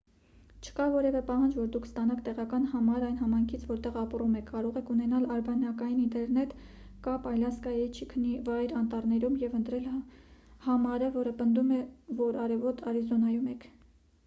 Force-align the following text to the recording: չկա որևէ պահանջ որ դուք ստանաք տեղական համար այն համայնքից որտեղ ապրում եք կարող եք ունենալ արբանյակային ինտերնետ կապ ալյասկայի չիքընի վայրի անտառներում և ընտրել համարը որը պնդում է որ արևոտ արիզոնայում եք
չկա 0.67 0.85
որևէ 0.93 1.19
պահանջ 1.25 1.57
որ 1.59 1.65
դուք 1.73 1.83
ստանաք 1.87 2.21
տեղական 2.27 2.63
համար 2.71 3.03
այն 3.09 3.17
համայնքից 3.19 3.65
որտեղ 3.71 3.97
ապրում 4.03 4.37
եք 4.39 4.47
կարող 4.53 4.79
եք 4.81 4.87
ունենալ 4.93 5.27
արբանյակային 5.35 5.99
ինտերնետ 6.05 6.55
կապ 7.09 7.27
ալյասկայի 7.33 7.83
չիքընի 7.99 8.31
վայրի 8.49 8.77
անտառներում 8.81 9.35
և 9.43 9.57
ընտրել 9.59 9.85
համարը 10.69 11.11
որը 11.19 11.35
պնդում 11.43 11.69
է 11.77 11.81
որ 12.23 12.41
արևոտ 12.47 12.83
արիզոնայում 12.93 13.47
եք 13.55 13.69